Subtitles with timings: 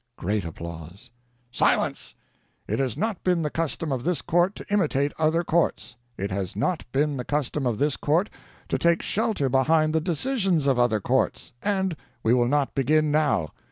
[0.17, 1.11] (Great applause.)
[1.51, 2.15] "Silence!
[2.67, 6.55] It has not been the custom of this court to imitate other courts; it has
[6.55, 8.27] not been the custom of this court
[8.69, 13.49] to take shelter behind the decisions of other courts, and we will not begin now.